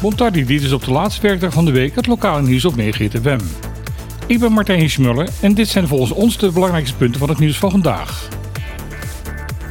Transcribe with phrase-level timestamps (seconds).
[0.00, 3.38] Montardi, dit is op de laatste werkdag van de week het lokale nieuws op FM.
[4.26, 7.58] Ik ben Martijn Schmuller en dit zijn volgens ons de belangrijkste punten van het nieuws
[7.58, 8.28] van vandaag.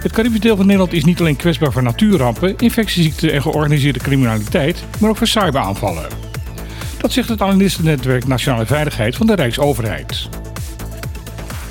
[0.06, 4.84] Het Caribisch deel van Nederland is niet alleen kwetsbaar voor natuurrampen, infectieziekten en georganiseerde criminaliteit,
[5.00, 6.08] maar ook voor cyberaanvallen.
[6.98, 10.30] Dat zegt het analistennetwerk Nationale Veiligheid van de Rijksoverheid.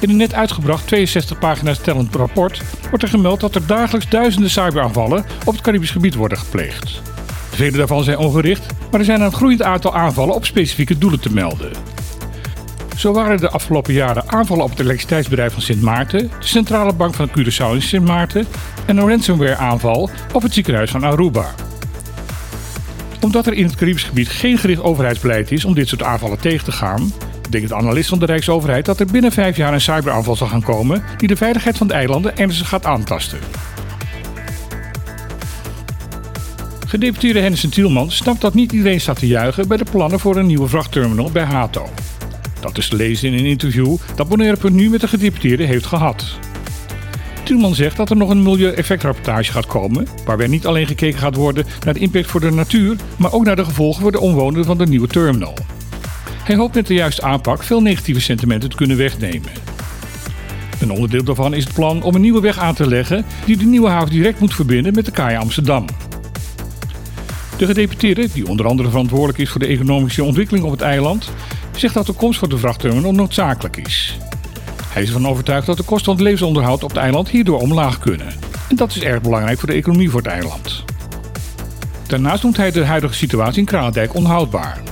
[0.05, 4.51] In een net uitgebracht 62 pagina's tellend rapport wordt er gemeld dat er dagelijks duizenden
[4.51, 7.03] cyberaanvallen op het Caribisch gebied worden gepleegd.
[7.51, 11.33] Vele daarvan zijn ongericht, maar er zijn een groeiend aantal aanvallen op specifieke doelen te
[11.33, 11.73] melden.
[12.97, 17.15] Zo waren de afgelopen jaren aanvallen op het elektriciteitsbedrijf van Sint Maarten, de centrale bank
[17.15, 18.47] van Curaçao in Sint Maarten
[18.87, 21.55] en een ransomware aanval op het ziekenhuis van Aruba.
[23.21, 26.65] Omdat er in het Caribisch gebied geen gericht overheidsbeleid is om dit soort aanvallen tegen
[26.65, 27.13] te gaan,
[27.51, 30.63] denkt de analist van de Rijksoverheid dat er binnen vijf jaar een cyberaanval zal gaan
[30.63, 33.39] komen die de veiligheid van de eilanden ernstig gaat aantasten.
[36.87, 40.47] Gedeputeerde Hennis Tielman snapt dat niet iedereen staat te juichen bij de plannen voor een
[40.47, 41.89] nieuwe vrachtterminal bij Hato.
[42.61, 46.39] Dat is te lezen in een interview dat Bonaire nu met de gedeputeerde heeft gehad.
[47.45, 51.67] Tielman zegt dat er nog een milieueffectrapportage gaat komen, waarbij niet alleen gekeken gaat worden
[51.85, 54.79] naar de impact voor de natuur, maar ook naar de gevolgen voor de omwonenden van
[54.79, 55.55] de nieuwe terminal.
[56.45, 59.51] Hij hoopt met de juiste aanpak veel negatieve sentimenten te kunnen wegnemen.
[60.81, 63.65] Een onderdeel daarvan is het plan om een nieuwe weg aan te leggen die de
[63.65, 65.85] nieuwe haven direct moet verbinden met de kaai Amsterdam.
[67.57, 71.31] De gedeputeerde, die onder andere verantwoordelijk is voor de economische ontwikkeling op het eiland,
[71.77, 74.19] zegt dat de komst van de vrachtterminal noodzakelijk is.
[74.89, 77.99] Hij is ervan overtuigd dat de kosten van het levensonderhoud op het eiland hierdoor omlaag
[77.99, 78.27] kunnen.
[78.69, 80.85] En dat is erg belangrijk voor de economie voor het eiland.
[82.07, 84.83] Daarnaast noemt hij de huidige situatie in Kralendijk onhoudbaar.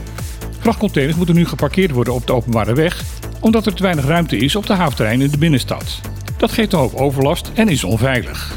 [0.63, 3.05] Vrachtcontainers moeten nu geparkeerd worden op de openbare weg,
[3.41, 6.01] omdat er te weinig ruimte is op de haventerrein in de binnenstad.
[6.37, 8.57] Dat geeft een hoop overlast en is onveilig.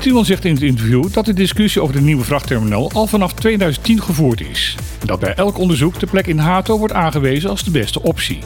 [0.00, 4.02] Timon zegt in het interview dat de discussie over de nieuwe vrachtterminal al vanaf 2010
[4.02, 4.76] gevoerd is.
[5.00, 8.38] En dat bij elk onderzoek de plek in Hato wordt aangewezen als de beste optie.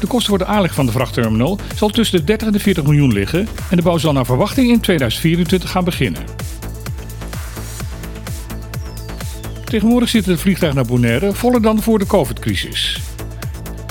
[0.00, 2.84] De kosten voor de aanleg van de vrachtterminal zal tussen de 30 en de 40
[2.84, 6.37] miljoen liggen en de bouw zal naar verwachting in 2024 gaan beginnen.
[9.68, 13.00] Tegenwoordig zit het vliegtuig naar Bonaire voller dan voor de COVID-crisis.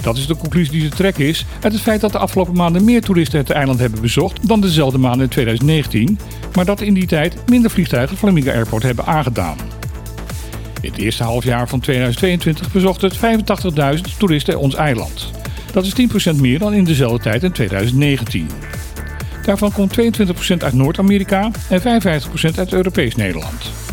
[0.02, 2.84] Dat is de conclusie die te trekken is uit het feit dat de afgelopen maanden
[2.84, 6.20] meer toeristen het eiland hebben bezocht dan dezelfde maanden in 2019,
[6.56, 9.58] maar dat in die tijd minder vliegtuigen Flamingo Airport hebben aangedaan.
[10.82, 15.32] In het eerste halfjaar van 2022 bezochten het 85.000 toeristen ons eiland.
[15.72, 15.94] Dat is
[16.34, 18.48] 10% meer dan in dezelfde tijd in 2019.
[19.44, 20.02] Daarvan komt 22%
[20.58, 23.87] uit Noord-Amerika en 55% uit Europees Nederland.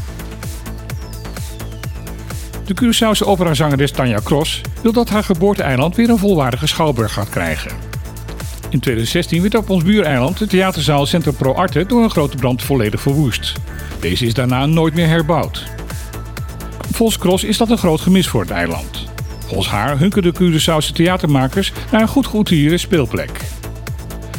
[2.64, 7.70] De Curaçaose operazangeres Tanja Cross wil dat haar geboorteeiland weer een volwaardige schouwburg gaat krijgen.
[8.70, 12.62] In 2016 werd op ons buureiland de theaterzaal Centrum Pro Arte door een grote brand
[12.62, 13.53] volledig verwoest.
[14.00, 15.66] Deze is daarna nooit meer herbouwd.
[16.91, 19.08] Volgens Cross is dat een groot gemis voor het eiland.
[19.47, 23.41] Volgens haar hunken de Curaçaose theatermakers naar een goed geoutilleerde speelplek.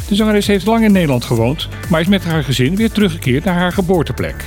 [0.08, 3.54] De zangeres heeft lang in Nederland gewoond, maar is met haar gezin weer teruggekeerd naar
[3.54, 4.44] haar geboorteplek.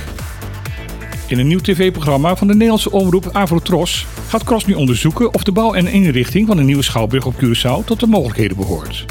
[1.30, 5.52] In een nieuw tv-programma van de Nederlandse omroep Avrotros gaat Cross nu onderzoeken of de
[5.52, 9.04] bouw en inrichting van een nieuwe schouwburg op Curaçao tot de mogelijkheden behoort.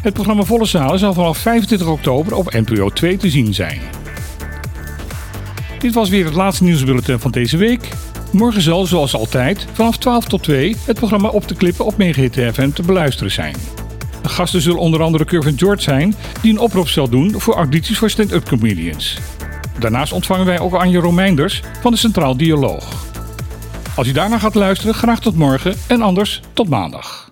[0.00, 3.80] Het programma Volle Zalen zal vanaf 25 oktober op NPO 2 te zien zijn.
[5.78, 7.88] Dit was weer het laatste nieuwsbulletin van deze week.
[8.30, 12.70] Morgen zal, zoals altijd, vanaf 12 tot 2 het programma op te klippen op FM
[12.70, 13.54] te beluisteren zijn.
[14.22, 17.98] De gasten zullen onder andere Curvin George zijn, die een oproep zal doen voor audities
[17.98, 19.18] voor stand-up comedians.
[19.78, 23.10] Daarnaast ontvangen wij ook Anje Romeinders van de Centraal Dialoog.
[23.96, 27.31] Als u daarna gaat luisteren, graag tot morgen en anders tot maandag.